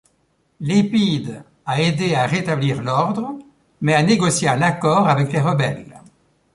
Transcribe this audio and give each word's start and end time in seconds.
Lépide 0.61 1.43
a 1.63 1.73
aidé 1.79 2.15
à 2.15 2.25
rétablir 2.25 2.81
l'ordre, 2.81 3.37
mais 3.81 3.93
a 3.93 4.01
négocié 4.01 4.47
un 4.49 4.63
accord 4.63 5.07
avec 5.07 5.31
les 5.31 5.39
rebelles. 5.41 6.01